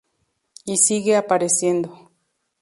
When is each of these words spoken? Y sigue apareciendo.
Y 0.65 0.77
sigue 0.77 1.15
apareciendo. 1.15 2.11